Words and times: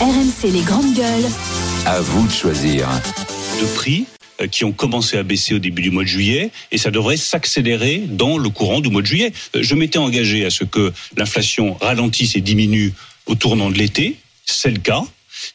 RMC 0.00 0.50
les 0.52 0.60
grandes 0.62 0.94
gueules. 0.94 1.24
À 1.86 2.00
vous 2.00 2.26
de 2.26 2.32
choisir. 2.32 2.88
de 3.60 3.66
prix 3.74 4.04
euh, 4.42 4.46
qui 4.46 4.64
ont 4.64 4.72
commencé 4.72 5.16
à 5.16 5.22
baisser 5.22 5.54
au 5.54 5.58
début 5.58 5.80
du 5.82 5.90
mois 5.90 6.02
de 6.02 6.08
juillet 6.08 6.50
et 6.70 6.76
ça 6.78 6.90
devrait 6.90 7.16
s'accélérer 7.16 8.02
dans 8.06 8.36
le 8.36 8.50
courant 8.50 8.80
du 8.80 8.90
mois 8.90 9.00
de 9.00 9.06
juillet. 9.06 9.32
Euh, 9.54 9.62
Je 9.62 9.74
m'étais 9.74 9.98
engagé 9.98 10.44
à 10.44 10.50
ce 10.50 10.64
que 10.64 10.92
l'inflation 11.16 11.74
ralentisse 11.80 12.36
et 12.36 12.40
diminue 12.42 12.92
au 13.26 13.34
tournant 13.34 13.70
de 13.70 13.78
l'été. 13.78 14.16
C'est 14.44 14.70
le 14.70 14.78
cas. 14.78 15.02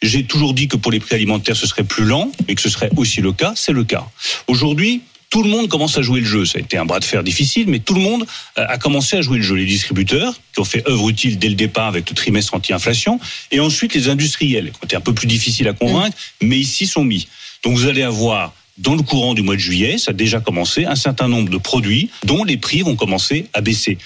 J'ai 0.01 0.23
toujours 0.23 0.53
dit 0.53 0.67
que 0.67 0.77
pour 0.77 0.91
les 0.91 0.99
prix 0.99 1.15
alimentaires, 1.15 1.55
ce 1.55 1.67
serait 1.67 1.83
plus 1.83 2.05
lent, 2.05 2.31
mais 2.47 2.55
que 2.55 2.61
ce 2.61 2.69
serait 2.69 2.89
aussi 2.97 3.21
le 3.21 3.33
cas. 3.33 3.53
C'est 3.55 3.71
le 3.73 3.83
cas. 3.83 4.07
Aujourd'hui, 4.47 5.01
tout 5.31 5.41
le 5.41 5.49
monde 5.49 5.69
commence 5.69 5.97
à 5.97 6.03
jouer 6.03 6.19
le 6.19 6.25
jeu. 6.25 6.45
Ça 6.45 6.59
a 6.59 6.61
été 6.61 6.77
un 6.77 6.85
bras 6.85 6.99
de 6.99 7.05
fer 7.05 7.23
difficile, 7.23 7.67
mais 7.67 7.79
tout 7.79 7.95
le 7.95 8.01
monde 8.01 8.27
euh, 8.59 8.65
a 8.67 8.77
commencé 8.77 9.17
à 9.17 9.21
jouer 9.21 9.37
le 9.37 9.43
jeu. 9.43 9.55
Les 9.55 9.65
distributeurs, 9.65 10.35
qui 10.53 10.59
ont 10.59 10.65
fait 10.65 10.87
œuvre 10.87 11.09
utile 11.09 11.39
dès 11.39 11.49
le 11.49 11.55
départ 11.55 11.87
avec 11.87 12.07
le 12.09 12.15
trimestre 12.15 12.53
anti-inflation, 12.53 13.19
et 13.49 13.59
ensuite 13.59 13.95
les 13.95 14.09
industriels, 14.09 14.71
qui 14.71 14.77
ont 14.77 14.85
été 14.85 14.95
un 14.97 15.01
peu 15.01 15.13
plus 15.13 15.27
difficiles 15.27 15.69
à 15.69 15.73
convaincre, 15.73 16.15
mais 16.41 16.59
ici 16.59 16.85
sont 16.85 17.05
mis. 17.05 17.27
Donc 17.63 17.77
vous 17.77 17.87
allez 17.87 18.03
avoir 18.03 18.53
dans 18.77 18.95
le 18.95 19.03
courant 19.03 19.33
du 19.33 19.41
mois 19.41 19.55
de 19.55 19.61
juillet, 19.61 19.97
ça 19.97 20.11
a 20.11 20.13
déjà 20.13 20.41
commencé, 20.41 20.85
un 20.85 20.95
certain 20.95 21.29
nombre 21.29 21.49
de 21.49 21.57
produits 21.57 22.09
dont 22.25 22.43
les 22.43 22.57
prix 22.57 22.81
vont 22.81 22.95
commencer 22.95 23.47
à 23.53 23.61
baisser. 23.61 23.97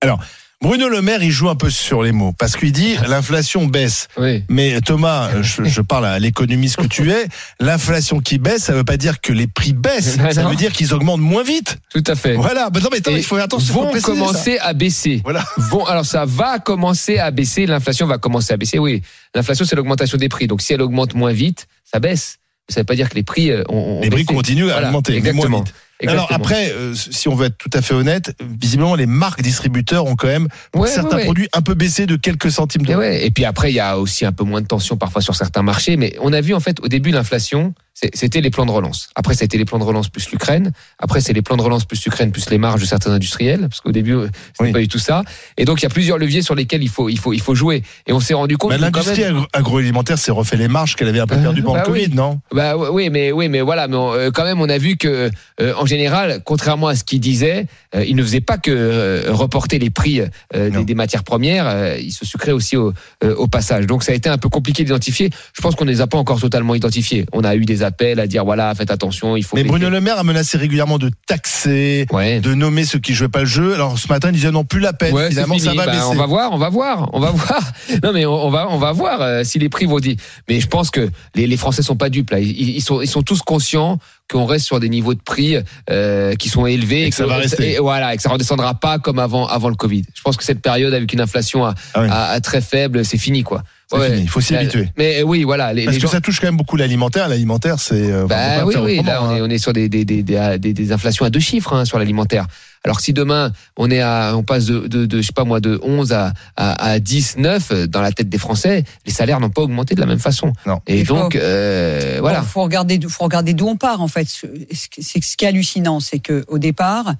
Alors, 0.00 0.20
Bruno 0.62 0.90
Le 0.90 1.00
Maire, 1.00 1.22
il 1.22 1.30
joue 1.30 1.48
un 1.48 1.54
peu 1.56 1.70
sur 1.70 2.02
les 2.02 2.12
mots 2.12 2.34
parce 2.38 2.54
qu'il 2.54 2.70
dit 2.72 2.94
l'inflation 3.08 3.64
baisse. 3.66 4.08
Oui. 4.18 4.44
Mais 4.50 4.78
Thomas, 4.82 5.40
je, 5.40 5.64
je 5.64 5.80
parle 5.80 6.04
à 6.04 6.18
l'économiste 6.18 6.76
que 6.76 6.86
tu 6.86 7.10
es, 7.10 7.26
l'inflation 7.60 8.20
qui 8.20 8.36
baisse, 8.38 8.64
ça 8.64 8.74
veut 8.74 8.84
pas 8.84 8.98
dire 8.98 9.22
que 9.22 9.32
les 9.32 9.46
prix 9.46 9.72
baissent, 9.72 10.18
Ben 10.18 10.32
ça 10.32 10.42
non. 10.42 10.50
veut 10.50 10.56
dire 10.56 10.72
qu'ils 10.72 10.92
augmentent 10.92 11.22
moins 11.22 11.42
vite. 11.44 11.78
Tout 11.90 12.04
à 12.06 12.14
fait. 12.14 12.34
Voilà, 12.34 12.68
bah 12.68 12.80
non 12.82 12.90
mais 12.92 12.98
attends, 12.98 13.12
il 13.16 13.22
faut 13.24 13.36
attention, 13.36 13.72
vont 13.72 13.90
préciser 13.90 14.12
ça. 14.12 14.18
commencer 14.18 14.58
à 14.58 14.74
baisser. 14.74 15.20
Voilà. 15.24 15.44
Vont, 15.56 15.86
alors 15.86 16.04
ça 16.04 16.26
va 16.26 16.58
commencer 16.58 17.18
à 17.18 17.30
baisser, 17.30 17.64
l'inflation 17.64 18.06
va 18.06 18.18
commencer 18.18 18.52
à 18.52 18.58
baisser. 18.58 18.78
Oui, 18.78 19.00
l'inflation 19.34 19.64
c'est 19.64 19.76
l'augmentation 19.76 20.18
des 20.18 20.28
prix. 20.28 20.46
Donc 20.46 20.60
si 20.60 20.74
elle 20.74 20.82
augmente 20.82 21.14
moins 21.14 21.32
vite, 21.32 21.68
ça 21.90 22.00
baisse. 22.00 22.36
Ça 22.68 22.80
veut 22.82 22.84
pas 22.84 22.94
dire 22.96 23.08
que 23.08 23.14
les 23.14 23.22
prix 23.24 23.50
euh, 23.50 23.64
ont, 23.70 23.74
ont 23.76 24.00
Les 24.02 24.10
prix 24.10 24.24
baissé. 24.24 24.34
continuent 24.34 24.68
à 24.68 24.72
Voilà, 24.74 24.88
augmenter, 24.88 25.20
mais 25.22 25.32
moins 25.32 25.64
Exactement. 26.00 26.26
Alors 26.28 26.32
après, 26.32 26.72
euh, 26.72 26.94
si 26.94 27.28
on 27.28 27.34
veut 27.34 27.46
être 27.46 27.58
tout 27.58 27.70
à 27.72 27.82
fait 27.82 27.94
honnête, 27.94 28.34
visiblement 28.60 28.94
les 28.94 29.06
marques 29.06 29.42
distributeurs 29.42 30.06
ont 30.06 30.16
quand 30.16 30.26
même 30.28 30.48
pour 30.72 30.82
Ouais, 30.82 30.88
certains 30.88 31.16
ouais, 31.18 31.24
produits 31.24 31.48
un 31.52 31.62
peu 31.62 31.74
baissé 31.74 32.06
de 32.06 32.16
quelques 32.16 32.50
centimes 32.50 32.82
Et, 32.82 32.86
d'euros. 32.88 33.00
ouais. 33.00 33.26
et 33.26 33.30
puis 33.30 33.44
après, 33.44 33.70
il 33.70 33.74
y 33.74 33.80
a 33.80 33.98
aussi 33.98 34.24
un 34.24 34.32
peu 34.32 34.44
moins 34.44 34.60
de 34.60 34.66
tension 34.66 34.96
parfois 34.96 35.20
sur 35.22 35.34
certains 35.34 35.62
marchés. 35.62 35.96
Mais 35.96 36.14
on 36.20 36.32
a 36.32 36.40
vu 36.40 36.54
en 36.54 36.60
fait 36.60 36.78
au 36.80 36.88
début 36.88 37.10
l'inflation, 37.10 37.74
c'était 38.14 38.40
les 38.40 38.48
plans 38.48 38.64
de 38.64 38.70
relance. 38.70 39.10
Après, 39.14 39.34
ça 39.34 39.42
a 39.42 39.44
été 39.44 39.58
les 39.58 39.66
plans 39.66 39.78
de 39.78 39.84
relance 39.84 40.08
plus 40.08 40.30
l'Ukraine. 40.30 40.72
Après, 40.98 41.20
c'est 41.20 41.34
les 41.34 41.42
plans 41.42 41.58
de 41.58 41.62
relance 41.62 41.84
plus 41.84 42.02
l'Ukraine 42.02 42.32
plus 42.32 42.48
les 42.48 42.56
marges 42.56 42.80
de 42.80 42.86
certains 42.86 43.10
industriels, 43.12 43.60
parce 43.68 43.82
qu'au 43.82 43.92
début, 43.92 44.14
euh, 44.14 44.28
c'était 44.52 44.64
Oui. 44.64 44.72
pas 44.72 44.78
du 44.78 44.88
tout 44.88 44.98
ça. 44.98 45.22
Et 45.58 45.66
donc, 45.66 45.80
il 45.80 45.82
y 45.82 45.86
a 45.86 45.90
plusieurs 45.90 46.16
leviers 46.16 46.40
sur 46.40 46.54
lesquels 46.54 46.82
il 46.82 46.88
faut, 46.88 47.10
il 47.10 47.18
faut, 47.18 47.34
il 47.34 47.42
faut 47.42 47.54
jouer. 47.54 47.82
Et 48.06 48.14
on 48.14 48.20
s'est 48.20 48.32
rendu 48.32 48.56
compte 48.56 48.70
Bah, 48.70 48.78
L'industrie 48.78 49.20
même- 49.20 49.36
agro- 49.36 49.46
agroalimentaire 49.52 50.16
s'est 50.18 50.30
refait 50.32 50.56
les 50.56 50.68
marges 50.68 50.96
qu'elle 50.96 51.08
avait 51.08 51.20
un 51.20 51.26
peu 51.26 51.34
Euh, 51.34 51.42
perdues 51.42 51.62
pendant 51.62 51.74
bah 51.74 51.82
le 51.84 51.92
Covid, 51.92 52.06
oui. 52.06 52.14
non? 52.14 52.40
Bah 52.54 52.74
oui, 52.78 53.10
mais 53.10 53.32
oui, 53.32 53.50
mais 53.50 53.60
voilà, 53.60 53.86
mais 53.86 53.96
on- 53.96 54.14
euh, 54.14 54.30
quand 54.30 54.44
même, 54.44 54.62
on 54.62 54.68
a 54.70 54.78
vu 54.78 54.96
que, 54.96 55.30
euh, 55.60 55.74
en 55.76 55.84
général, 55.90 56.40
contrairement 56.44 56.88
à 56.88 56.94
ce 56.94 57.04
qu'il 57.04 57.20
disait, 57.20 57.66
euh, 57.94 58.04
il 58.08 58.16
ne 58.16 58.22
faisait 58.22 58.40
pas 58.40 58.56
que 58.56 58.70
euh, 58.70 59.24
reporter 59.28 59.78
les 59.78 59.90
prix 59.90 60.20
euh, 60.20 60.70
des, 60.70 60.84
des 60.84 60.94
matières 60.94 61.24
premières, 61.24 61.98
il 61.98 62.12
se 62.12 62.24
sucrait 62.24 62.52
aussi 62.52 62.76
au, 62.76 62.94
au 63.22 63.46
passage. 63.48 63.86
Donc 63.86 64.02
ça 64.04 64.12
a 64.12 64.14
été 64.14 64.28
un 64.30 64.38
peu 64.38 64.48
compliqué 64.48 64.84
d'identifier. 64.84 65.28
Je 65.54 65.60
pense 65.60 65.74
qu'on 65.74 65.84
ne 65.84 65.90
les 65.90 66.00
a 66.00 66.06
pas 66.06 66.16
encore 66.18 66.40
totalement 66.40 66.74
identifiés. 66.74 67.26
On 67.32 67.44
a 67.44 67.54
eu 67.56 67.64
des 67.66 67.82
appels 67.82 68.20
à 68.20 68.26
dire 68.26 68.44
voilà, 68.44 68.74
faites 68.74 68.90
attention, 68.90 69.36
il 69.36 69.42
faut. 69.44 69.56
Mais 69.56 69.62
baisser. 69.64 69.70
Bruno 69.72 69.90
Le 69.90 70.00
Maire 70.00 70.18
a 70.18 70.22
menacé 70.24 70.56
régulièrement 70.56 70.98
de 70.98 71.10
taxer, 71.26 72.06
Ouais. 72.12 72.40
de 72.40 72.54
nommer 72.54 72.84
ceux 72.84 72.98
qui 73.00 73.12
jouaient 73.14 73.28
pas 73.28 73.40
le 73.40 73.46
jeu. 73.46 73.74
Alors 73.74 73.98
ce 73.98 74.08
matin, 74.08 74.28
il 74.30 74.34
disait 74.34 74.50
non 74.50 74.64
plus 74.64 74.80
la 74.80 74.92
peine. 74.92 75.14
Ouais, 75.14 75.28
Finalement, 75.30 75.58
ça 75.58 75.74
va 75.74 75.86
Bah, 75.86 75.92
baisser. 75.92 76.04
on 76.08 76.14
va 76.14 76.26
voir, 76.26 76.52
on 76.52 76.58
va 76.58 76.68
voir, 76.70 77.10
on 77.12 77.20
va 77.20 77.30
voir. 77.34 77.60
Non, 78.02 78.12
mais 78.12 78.24
on, 78.26 78.46
on 78.46 78.50
va, 78.50 78.68
on 78.70 78.78
va 78.78 78.92
voir 78.92 79.44
si 79.44 79.58
les 79.58 79.68
prix 79.68 79.86
vont 79.86 79.98
dire. 80.00 80.16
Mais 80.48 80.60
je 80.60 80.66
pense 80.68 80.90
que 80.90 81.08
les, 81.34 81.46
les 81.46 81.56
Français 81.56 81.82
sont 81.82 81.96
pas 81.96 82.08
dupes 82.10 82.30
là. 82.30 82.38
Ils, 82.40 82.70
ils 82.76 82.82
sont, 82.82 83.00
ils 83.00 83.08
sont 83.08 83.22
tous 83.22 83.42
conscients 83.42 83.98
qu'on 84.30 84.44
reste 84.46 84.66
sur 84.66 84.80
des 84.80 84.88
niveaux 84.88 85.14
de 85.14 85.20
prix 85.20 85.56
euh, 85.90 86.34
qui 86.36 86.48
sont 86.48 86.66
élevés 86.66 87.06
Et 87.06 87.10
que 87.10 87.16
ça 87.16 87.26
va 87.26 87.36
rester. 87.36 87.72
et 87.74 87.78
voilà, 87.78 88.14
et 88.14 88.16
que 88.16 88.22
ça 88.22 88.30
redescendra 88.30 88.74
pas 88.74 88.98
comme 88.98 89.18
avant, 89.18 89.46
avant 89.46 89.68
le 89.68 89.74
Covid. 89.74 90.04
Je 90.14 90.22
pense 90.22 90.36
que 90.36 90.44
cette 90.44 90.60
période 90.62 90.94
avec 90.94 91.12
une 91.12 91.20
inflation 91.20 91.64
à, 91.64 91.74
Ah 91.94 92.00
oui. 92.02 92.08
à- 92.10 92.26
à 92.30 92.40
très 92.40 92.60
faible, 92.60 93.04
c'est 93.04 93.18
fini 93.18 93.42
quoi. 93.42 93.62
C'est 93.98 94.10
fini, 94.10 94.22
il 94.22 94.28
faut 94.28 94.40
s'y 94.40 94.54
Euh, 94.54 94.60
habituer. 94.60 94.88
Mais 94.96 95.22
oui, 95.22 95.42
voilà, 95.44 95.72
les, 95.72 95.84
Parce 95.84 95.96
les 95.96 96.00
que 96.00 96.06
gens. 96.06 96.12
ça 96.12 96.20
touche 96.20 96.38
quand 96.40 96.46
même 96.46 96.56
beaucoup 96.56 96.76
l'alimentaire. 96.76 97.28
L'alimentaire, 97.28 97.80
c'est. 97.80 97.94
euh, 98.10 98.24
on 98.24 98.28
peut 98.28 98.34
Bah 98.34 98.64
oui, 98.64 98.74
oui, 98.80 99.02
là 99.04 99.22
on 99.22 99.30
est, 99.34 99.40
hein. 99.40 99.44
on 99.46 99.50
est 99.50 99.58
sur 99.58 99.72
des, 99.72 99.88
des, 99.88 100.04
des, 100.04 100.22
des, 100.22 100.58
des- 100.58 100.72
des 100.72 100.92
inflations 100.92 101.24
à 101.24 101.30
deux 101.30 101.40
chiffres 101.40 101.72
hein, 101.74 101.84
sur 101.84 101.98
l'alimentaire. 101.98 102.46
Alors 102.84 103.00
si 103.00 103.12
demain 103.12 103.52
on 103.76 103.90
est 103.90 104.00
à, 104.00 104.32
on 104.36 104.42
passe 104.42 104.64
de, 104.66 104.86
de, 104.86 105.04
de 105.06 105.20
je 105.20 105.26
sais 105.26 105.32
pas 105.34 105.44
moi 105.44 105.60
de 105.60 105.78
11 105.82 106.12
à, 106.12 106.32
à, 106.56 106.82
à 106.92 106.98
10, 106.98 107.36
9 107.36 107.68
euh, 107.72 107.86
dans 107.86 108.00
la 108.00 108.10
tête 108.12 108.28
des 108.30 108.38
Français, 108.38 108.84
les 109.04 109.12
salaires 109.12 109.38
n'ont 109.40 109.50
pas 109.50 109.62
augmenté 109.62 109.94
de 109.94 110.00
la 110.00 110.06
même 110.06 110.18
façon. 110.20 110.52
Non. 110.66 110.80
Et 110.86 111.00
Il 111.00 111.06
faut- 111.06 111.14
donc 111.16 111.36
euh, 111.36 112.18
voilà. 112.20 112.40
Il 112.42 112.48
faut 112.48 112.62
regarder, 112.62 112.96
d'où- 112.98 113.08
faut 113.10 113.24
regarder 113.24 113.52
d'où 113.54 113.66
on 113.66 113.76
part 113.76 114.00
en 114.00 114.08
fait. 114.08 114.26
Ce, 114.28 114.46
c'est 114.72 115.22
ce 115.22 115.36
qui 115.36 115.44
est 115.44 115.48
hallucinant, 115.48 116.00
c'est 116.00 116.20
que 116.20 116.44
au 116.48 116.58
départ, 116.58 117.12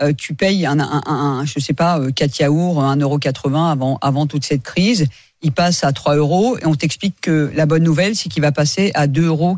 euh, 0.00 0.12
tu 0.16 0.34
payes 0.34 0.64
un, 0.66 0.78
un, 0.78 1.02
un, 1.06 1.12
un- 1.40 1.44
je 1.44 1.58
sais 1.58 1.72
pas, 1.72 1.98
euh, 1.98 2.12
4 2.12 2.38
yaourts, 2.38 2.80
1,80€ 2.84 3.72
avant, 3.72 3.98
avant 4.00 4.26
toute 4.28 4.44
cette 4.44 4.62
crise. 4.62 5.06
Il 5.40 5.52
passe 5.52 5.84
à 5.84 5.92
3 5.92 6.16
euros 6.16 6.58
et 6.58 6.66
on 6.66 6.74
t'explique 6.74 7.20
que 7.20 7.52
la 7.54 7.64
bonne 7.64 7.84
nouvelle, 7.84 8.16
c'est 8.16 8.28
qu'il 8.28 8.42
va 8.42 8.50
passer 8.50 8.90
à 8.94 9.06
2,90 9.06 9.26
euros. 9.26 9.56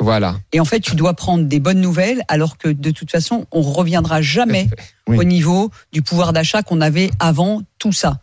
Voilà. 0.00 0.36
Et 0.52 0.60
en 0.60 0.66
fait, 0.66 0.80
tu 0.80 0.94
dois 0.94 1.14
prendre 1.14 1.44
des 1.44 1.58
bonnes 1.58 1.80
nouvelles 1.80 2.22
alors 2.28 2.58
que 2.58 2.68
de 2.68 2.90
toute 2.90 3.10
façon, 3.10 3.46
on 3.50 3.62
reviendra 3.62 4.20
jamais 4.20 4.68
Oui. 5.08 5.18
au 5.18 5.24
niveau 5.24 5.70
du 5.92 6.02
pouvoir 6.02 6.32
d'achat 6.32 6.62
qu'on 6.62 6.80
avait 6.80 7.10
avant 7.20 7.62
tout 7.78 7.92
ça. 7.92 8.18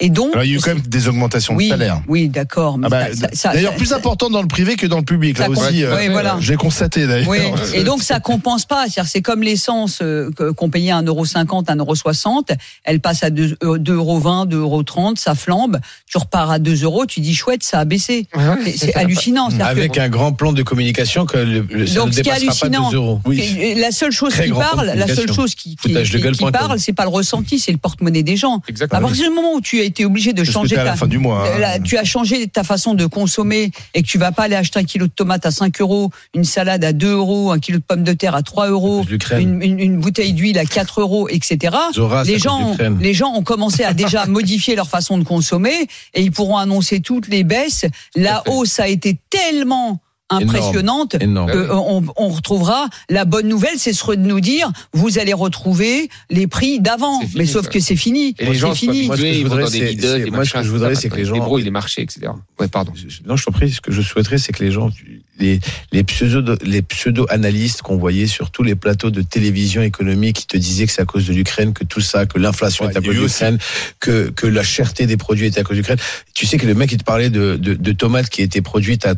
Et 0.00 0.10
donc, 0.10 0.30
Alors, 0.32 0.44
il 0.44 0.50
y 0.52 0.54
a 0.54 0.58
eu 0.58 0.60
quand 0.60 0.74
même 0.74 0.80
des 0.80 1.08
augmentations 1.08 1.54
oui, 1.56 1.64
de 1.64 1.70
salaire. 1.70 2.00
oui, 2.06 2.28
d'accord. 2.28 2.78
Ah 2.84 2.88
bah, 2.88 3.06
D'ailleurs, 3.52 3.74
plus 3.74 3.92
important 3.92 4.30
dans 4.30 4.42
le 4.42 4.46
privé 4.46 4.76
que 4.76 4.86
dans 4.86 4.98
le 4.98 5.02
public. 5.04 5.38
Là 5.40 5.50
aussi, 5.50 5.82
euh, 5.82 6.08
voilà. 6.12 6.36
j'ai 6.40 6.54
constaté 6.54 7.08
d'ailleurs. 7.08 7.28
Oui, 7.28 7.38
et 7.74 7.82
donc 7.82 8.04
ça 8.04 8.20
compense 8.20 8.64
pas. 8.64 8.84
C'est 9.04 9.22
comme 9.22 9.42
l'essence 9.42 9.98
euh, 10.00 10.30
qu'on 10.56 10.70
payait 10.70 10.92
1,50€, 10.92 11.64
1,60€, 11.64 12.56
elle 12.84 13.00
passe 13.00 13.24
à 13.24 13.30
2,20€, 13.30 13.82
2,20€, 13.82 14.48
2,30€, 14.84 15.16
ça 15.16 15.34
flambe, 15.34 15.80
tu 16.06 16.16
repars 16.16 16.52
à 16.52 16.60
2 16.60 16.84
euros, 16.84 17.04
tu 17.04 17.18
dis 17.18 17.34
chouette, 17.34 17.64
ça 17.64 17.80
a 17.80 17.84
baissé. 17.84 18.28
C'est- 18.64 18.76
C'est 18.78 18.94
hallucinant. 18.94 19.48
Que- 19.48 19.60
Avec 19.62 19.98
un 19.98 20.08
grand 20.08 20.32
plan 20.32 20.52
de 20.52 20.62
communication 20.62 21.26
que 21.26 21.38
le, 21.38 21.66
le- 21.68 21.86
ça 21.88 21.96
Donc, 21.96 22.10
ne 22.10 22.12
ce 22.12 22.20
qui 22.20 22.28
est 22.28 22.34
dépassera 22.38 22.68
pas 22.68 22.76
hallucinant, 22.76 22.90
2 22.92 22.96
euros. 22.96 23.20
Oui. 23.24 23.40
Et 23.58 23.74
La 23.74 23.90
seule 23.90 24.12
chose 24.12 24.32
Très 24.32 24.44
qui 24.46 24.52
parle, 24.52 24.86
la 24.86 24.92
seule 24.94 25.00
communication. 25.26 25.34
chose 25.34 25.54
qui, 25.56 25.74
qui, 25.74 25.92
qui- 25.92 26.32
qui 26.32 26.50
parle, 26.52 26.78
c'est 26.78 26.92
pas 26.92 27.02
le 27.02 27.10
ressenti, 27.10 27.58
c'est 27.58 27.72
le 27.72 27.78
porte-monnaie 27.78 28.22
des 28.22 28.36
gens. 28.36 28.58
À 28.58 28.60
Exactement. 28.68 29.08
partir 29.08 29.28
du 29.28 29.34
moment 29.34 29.54
où 29.54 29.60
tu 29.60 29.80
as 29.80 29.87
été 29.88 30.04
obligé 30.04 30.32
de 30.32 30.44
changer 30.44 30.76
t'as 30.76 30.82
à 30.82 30.84
la 30.84 30.90
ta, 30.92 30.96
fin 30.96 31.06
du 31.06 31.18
mois. 31.18 31.46
hein. 31.48 31.58
la- 31.58 31.78
tu 31.80 31.98
as 31.98 32.04
changé 32.04 32.46
ta 32.46 32.62
façon 32.64 32.94
de 32.94 33.04
consommer 33.06 33.70
et 33.94 34.02
que 34.02 34.06
tu 34.06 34.18
vas 34.18 34.30
pas 34.32 34.44
aller 34.44 34.54
acheter 34.56 34.78
un 34.78 34.84
kilo 34.84 35.06
de 35.06 35.12
tomates 35.12 35.44
à 35.46 35.50
5 35.50 35.80
euros, 35.80 36.10
une 36.34 36.44
salade 36.44 36.84
à 36.84 36.92
2 36.92 37.08
euros, 37.12 37.50
un 37.50 37.58
kilo 37.58 37.78
de 37.78 37.84
pommes 37.84 38.04
de 38.04 38.12
terre 38.12 38.34
à 38.34 38.42
3 38.42 38.68
euros, 38.70 39.04
une, 39.40 39.62
une, 39.62 39.80
une 39.80 39.98
bouteille 39.98 40.32
d'huile 40.32 40.58
à 40.58 40.64
4 40.64 41.00
euros, 41.00 41.28
etc. 41.28 41.76
Zora, 41.94 42.22
les 42.24 42.38
gens, 42.38 42.76
les 43.00 43.14
gens 43.14 43.32
ont 43.34 43.42
commencé 43.42 43.82
à 43.84 43.92
déjà 43.94 44.26
modifier 44.38 44.76
leur 44.76 44.88
façon 44.88 45.18
de 45.18 45.24
consommer 45.24 45.86
et 46.14 46.22
ils 46.22 46.30
pourront 46.30 46.56
annoncer 46.58 47.00
toutes 47.00 47.28
les 47.28 47.42
baisses. 47.44 47.84
La 48.14 48.42
hausse 48.48 48.78
a 48.80 48.88
été 48.88 49.18
tellement 49.30 50.00
impressionnante 50.30 51.16
Énorme. 51.20 51.50
que 51.50 51.70
on, 51.70 52.04
on 52.16 52.28
retrouvera 52.28 52.88
la 53.08 53.24
bonne 53.24 53.48
nouvelle, 53.48 53.78
c'est 53.78 53.92
de 53.92 54.16
nous 54.16 54.40
dire 54.40 54.70
vous 54.92 55.18
allez 55.18 55.32
retrouver 55.32 56.08
les 56.30 56.46
prix 56.46 56.80
d'avant. 56.80 57.20
Mais 57.34 57.46
sauf 57.46 57.64
ça. 57.64 57.70
que 57.70 57.80
c'est 57.80 57.96
fini. 57.96 58.34
Et 58.38 58.46
les 58.46 58.54
gens 58.54 58.74
fini. 58.74 59.06
Moi, 59.06 59.16
ce 59.16 59.22
que 59.22 59.26
je 59.26 59.32
habitués, 59.32 59.40
ils 59.40 59.42
vont 59.44 59.48
voudrais, 59.50 59.64
dans 59.64 59.70
des 59.70 59.78
c'est- 60.00 60.24
que 60.24 60.30
machins, 60.30 60.62
je 60.62 60.70
voudrais, 60.70 60.88
etc. 60.92 61.00
c'est 61.02 61.08
que 61.10 61.16
les 61.16 61.24
gens- 61.24 61.34
débrouillent 61.34 61.62
les 61.64 61.70
marchés, 61.70 62.02
etc. 62.02 62.28
Ouais, 62.60 62.68
pardon. 62.68 62.92
Non, 63.26 63.36
je 63.36 63.44
t'en 63.44 63.52
prie, 63.52 63.70
ce 63.70 63.80
que 63.80 63.92
je 63.92 64.02
souhaiterais, 64.02 64.38
c'est 64.38 64.52
que 64.52 64.62
les 64.64 64.70
gens, 64.70 64.90
les, 65.38 65.60
les 65.92 66.04
pseudo, 66.04 66.54
les 66.62 66.82
pseudo-analystes 66.82 67.82
qu'on 67.82 67.96
voyait 67.96 68.26
sur 68.26 68.50
tous 68.50 68.62
les 68.62 68.74
plateaux 68.74 69.10
de 69.10 69.22
télévision 69.22 69.82
économique 69.82 70.36
qui 70.36 70.46
te 70.46 70.56
disaient 70.56 70.86
que 70.86 70.92
c'est 70.92 71.02
à 71.02 71.06
cause 71.06 71.26
de 71.26 71.32
l'Ukraine, 71.32 71.72
que 71.72 71.84
tout 71.84 72.00
ça, 72.00 72.26
que 72.26 72.38
l'inflation 72.38 72.84
Ouais, 72.86 72.92
est 72.92 72.96
à 72.96 73.00
cause 73.00 73.14
de 73.16 73.20
l'Ukraine, 73.22 73.58
que, 74.00 74.30
que 74.30 74.46
la 74.46 74.62
cherté 74.62 75.06
des 75.06 75.16
produits 75.16 75.46
est 75.46 75.58
à 75.58 75.62
cause 75.62 75.76
de 75.76 75.80
l'Ukraine. 75.80 75.98
Tu 76.34 76.46
sais 76.46 76.58
que 76.58 76.66
le 76.66 76.74
mec, 76.74 76.92
il 76.92 76.98
te 76.98 77.04
parlait 77.04 77.30
de, 77.30 77.56
de, 77.56 77.74
de 77.74 77.92
tomates 77.92 78.28
qui 78.28 78.42
étaient 78.42 78.62
produites 78.62 79.06
à 79.06 79.14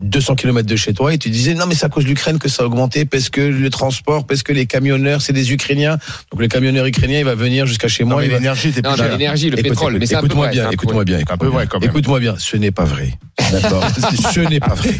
200 0.00 0.34
km 0.36 0.66
de 0.66 0.76
chez 0.76 0.92
toi 0.94 1.12
et 1.14 1.18
tu 1.18 1.30
disais 1.30 1.54
non 1.54 1.66
mais 1.66 1.74
c'est 1.74 1.86
à 1.86 1.88
cause 1.88 2.04
de 2.04 2.08
l'Ukraine 2.08 2.38
que 2.38 2.48
ça 2.48 2.62
a 2.62 2.66
augmenté 2.66 3.04
parce 3.04 3.28
que 3.30 3.40
le 3.40 3.70
transport 3.70 4.26
parce 4.26 4.42
que 4.42 4.52
les 4.52 4.66
camionneurs 4.66 5.22
c'est 5.22 5.32
des 5.32 5.52
Ukrainiens 5.52 5.98
donc 6.30 6.40
le 6.40 6.48
camionneur 6.48 6.86
ukrainien 6.86 7.18
il 7.18 7.24
va 7.24 7.34
venir 7.34 7.66
jusqu'à 7.66 7.88
chez 7.88 8.04
moi 8.04 8.24
il 8.24 8.30
va- 8.30 8.36
l'énergie 8.38 8.72
l'énergie, 9.10 9.50
le 9.50 9.58
Écoute, 9.58 9.70
pétrole. 9.70 9.96
écoute, 9.96 10.10
mais 10.10 10.18
écoute-moi 10.18 10.48
bien, 10.48 10.62
c'est 10.62 10.66
un 10.66 10.68
peu 10.68 10.74
écoute-moi 10.74 11.04
vrai. 11.04 11.04
bien, 11.04 11.18
un 11.28 11.36
peu 11.36 11.46
vrai, 11.46 11.66
quand 11.66 11.80
même. 11.80 11.90
Écoute-moi 11.90 12.20
bien, 12.20 12.34
ce 12.38 12.56
n'est 12.56 12.70
pas 12.70 12.84
vrai. 12.84 13.12
D'accord. 13.52 13.84
ce 14.32 14.40
n'est 14.40 14.60
pas 14.60 14.74
vrai. 14.74 14.90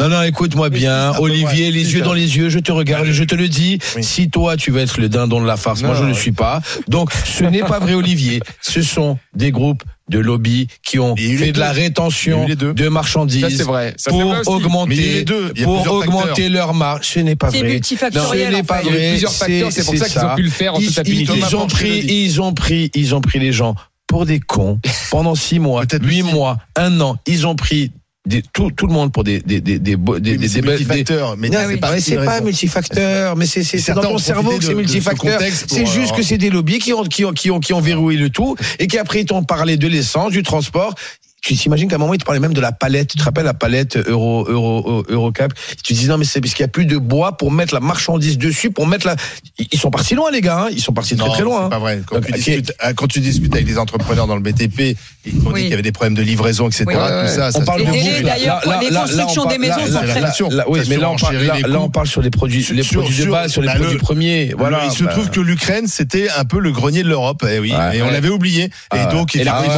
Non, 0.00 0.08
non, 0.08 0.22
écoute-moi 0.22 0.68
bien, 0.70 1.12
Olivier, 1.18 1.70
les 1.70 1.94
yeux 1.94 2.02
dans 2.02 2.12
les 2.12 2.36
yeux, 2.36 2.48
je 2.48 2.58
te 2.58 2.72
regarde, 2.72 3.06
je 3.06 3.24
te 3.24 3.34
le 3.34 3.48
dis. 3.48 3.78
Oui. 3.96 4.04
Si 4.04 4.30
toi, 4.30 4.56
tu 4.56 4.70
veux 4.70 4.80
être 4.80 5.00
le 5.00 5.08
dindon 5.08 5.40
de 5.40 5.46
la 5.46 5.56
farce, 5.56 5.82
moi, 5.82 5.94
je 5.94 6.02
ne 6.02 6.08
le 6.08 6.14
suis 6.14 6.32
pas. 6.32 6.60
Donc, 6.88 7.10
ce 7.12 7.44
n'est 7.44 7.60
pas 7.60 7.78
vrai, 7.78 7.94
Olivier. 7.94 8.40
Ce 8.60 8.82
sont 8.82 9.18
des 9.34 9.50
groupes 9.50 9.82
de 10.08 10.18
lobby 10.18 10.66
qui 10.82 10.98
ont 10.98 11.16
fait 11.16 11.52
de 11.52 11.58
la 11.60 11.72
rétention 11.72 12.44
eu 12.44 12.48
les 12.48 12.56
deux. 12.56 12.74
de 12.74 12.84
Ça, 12.84 12.90
marchandises 12.90 13.62
vrai. 13.62 13.94
Ça, 13.96 14.10
pour 14.10 14.22
vrai 14.24 14.40
augmenter, 14.46 15.24
deux. 15.24 15.52
Pour 15.62 15.90
augmenter 15.90 16.26
facteurs. 16.28 16.50
leur 16.50 16.74
marge. 16.74 17.06
Ce 17.08 17.20
n'est 17.20 17.36
pas 17.36 17.50
C'est 17.50 17.60
vrai. 17.60 17.68
multifactoriel. 17.70 18.48
Ce 18.48 18.52
n'est 18.52 18.60
en 18.60 18.64
pas 18.64 18.78
fait. 18.82 18.88
Il 18.88 18.92
y 18.92 18.92
a 18.92 18.92
eu 18.94 18.98
vrai. 19.00 19.10
plusieurs 19.10 19.32
facteurs, 19.32 19.72
c'est 19.72 19.84
pour 19.84 19.96
ça 19.96 20.08
qu'ils 20.08 20.24
ont 20.24 20.34
pu 20.34 20.42
le 20.42 20.50
faire 20.50 20.74
en 20.74 20.78
toute 20.78 20.86
Ils, 20.86 20.92
ils- 20.92 21.00
impunité. 21.00 21.32
ils 21.48 21.56
ont 21.56 21.66
pris, 21.66 22.00
ils 22.00 22.40
ont 22.42 22.52
pris, 22.54 22.90
ils 22.94 23.14
ont 23.14 23.20
pris 23.20 23.38
les 23.38 23.52
gens 23.52 23.74
pour 24.06 24.26
des 24.26 24.40
cons. 24.40 24.78
Pendant 25.10 25.34
six 25.34 25.58
mois, 25.58 25.86
Peut-être 25.86 26.04
huit 26.04 26.22
mois, 26.22 26.58
un 26.76 27.00
an, 27.00 27.16
ils 27.26 27.46
ont 27.46 27.54
pris 27.56 27.92
des, 28.24 28.40
tout, 28.52 28.70
tout 28.70 28.86
le 28.86 28.92
monde 28.92 29.12
pour 29.12 29.24
des 29.24 29.40
des 29.40 29.60
des 29.60 29.78
des, 29.80 29.96
des, 29.96 29.96
mais 29.96 30.20
des, 30.20 30.48
c'est 30.48 30.60
des- 30.60 30.68
multifacteur. 30.68 31.36
Mais 31.36 31.50
c'est 31.50 31.76
pas 31.78 32.00
c'est 32.00 32.16
pas 32.16 32.40
multifacteur, 32.40 33.36
mais 33.36 33.46
c'est 33.46 33.64
c'est 33.64 33.92
dans 33.94 34.12
ont 34.14 34.18
cerveau 34.18 34.58
que 34.58 34.64
c'est 34.64 34.74
multifacteur. 34.74 35.40
C'est 35.66 35.86
juste 35.86 36.12
euh, 36.12 36.16
que 36.16 36.22
c'est 36.22 36.38
des 36.38 36.50
lobbies 36.50 36.78
qui 36.78 36.92
ont 36.92 37.02
qui 37.02 37.24
ont 37.24 37.32
qui 37.32 37.50
ont 37.50 37.58
qui 37.58 37.72
ont 37.72 37.80
verrouillé 37.80 38.18
le 38.18 38.30
tout 38.30 38.56
et 38.78 38.86
qui 38.86 38.98
après 38.98 39.22
ils 39.22 39.26
t'ont 39.26 39.42
parlé 39.42 39.76
de 39.76 39.88
l'essence, 39.88 40.30
du 40.32 40.42
transport. 40.42 40.94
Tu 41.44 41.56
t'imagines 41.56 41.88
qu'à 41.88 41.96
un 41.96 41.98
moment, 41.98 42.14
ils 42.14 42.18
te 42.18 42.24
parlaient 42.24 42.38
même 42.40 42.54
de 42.54 42.60
la 42.60 42.70
palette. 42.70 43.08
Tu 43.08 43.18
te 43.18 43.24
rappelles 43.24 43.44
la 43.44 43.52
palette 43.52 43.96
Euro, 43.96 44.46
Euro, 44.48 45.04
Eurocap? 45.08 45.52
Tu 45.82 45.92
dis 45.92 46.06
non, 46.06 46.16
mais 46.16 46.24
c'est 46.24 46.40
parce 46.40 46.54
qu'il 46.54 46.62
n'y 46.62 46.66
a 46.66 46.72
plus 46.72 46.86
de 46.86 46.96
bois 46.98 47.36
pour 47.36 47.50
mettre 47.50 47.74
la 47.74 47.80
marchandise 47.80 48.38
dessus, 48.38 48.70
pour 48.70 48.86
mettre 48.86 49.08
la, 49.08 49.16
ils 49.58 49.76
sont 49.78 49.90
partis 49.90 50.14
loin, 50.14 50.30
les 50.30 50.40
gars, 50.40 50.66
hein. 50.66 50.68
Ils 50.70 50.80
sont 50.80 50.92
partis 50.92 51.16
très 51.16 51.26
Non, 51.26 51.32
très 51.32 51.42
loin. 51.42 51.58
c'est 51.58 51.64
hein. 51.66 51.68
pas 51.70 51.78
vrai. 51.80 52.00
Quand, 52.06 52.14
Donc, 52.14 52.26
tu 52.26 52.30
ok. 52.30 52.36
discutes, 52.36 52.72
euh, 52.84 52.92
quand 52.94 53.08
tu 53.08 53.18
discutes 53.18 53.52
avec 53.54 53.66
des 53.66 53.76
entrepreneurs 53.76 54.28
dans 54.28 54.36
le 54.36 54.40
BTP, 54.40 54.96
ils 55.26 55.42
t'ont 55.42 55.50
dit 55.50 55.62
qu'il 55.62 55.70
y 55.70 55.72
avait 55.72 55.82
des 55.82 55.90
problèmes 55.90 56.14
de 56.14 56.22
livraison, 56.22 56.68
etc. 56.68 56.84
Oui. 56.86 56.94
Ouais, 56.94 57.00
tout 57.00 57.12
ouais. 57.12 57.26
ça, 57.28 57.50
ça 57.50 57.58
On 57.58 57.60
se 57.62 57.66
parle 57.66 57.80
de 57.80 58.22
d'ailleurs, 58.22 58.60
les 58.80 58.90
là, 58.90 59.00
constructions 59.00 59.42
on 59.42 59.46
des 59.46 59.58
parle- 59.58 59.80
maisons 59.82 59.92
sont 59.92 60.48
très- 60.48 60.64
oui, 60.68 60.78
Ça 60.78 60.84
mais 60.90 60.96
là 60.96 61.10
on 61.10 61.16
parle, 61.16 61.18
surenchérit 61.18 61.46
là, 61.48 61.54
les 61.56 61.62
là, 61.62 61.68
coûts. 61.78 61.84
on 61.84 61.90
parle 61.90 62.06
sur 62.06 62.22
les 62.22 62.30
produits, 62.30 62.64
les 62.72 62.82
Sur- 62.84 63.00
produits 63.00 63.18
de 63.18 63.22
sur- 63.24 63.32
base, 63.32 63.50
sur 63.50 63.62
les 63.62 63.66
bah, 63.66 63.74
produits 63.74 63.94
le- 63.94 63.98
premiers. 63.98 64.54
Voilà. 64.56 64.82
il 64.84 64.92
se 64.92 65.02
bah, 65.02 65.10
trouve 65.10 65.28
que 65.30 65.40
l'Ukraine, 65.40 65.88
c'était 65.88 66.28
un 66.30 66.44
peu 66.44 66.60
le 66.60 66.70
grenier 66.70 67.02
de 67.02 67.08
l'Europe. 67.08 67.44
Eh 67.50 67.58
oui. 67.58 67.72
Ouais. 67.72 67.96
et 67.98 68.02
on 68.02 68.10
l'avait 68.12 68.28
oublié. 68.28 68.70
Et 68.94 69.10
donc, 69.10 69.34
Et 69.34 69.42
la 69.42 69.58
Russie 69.58 69.70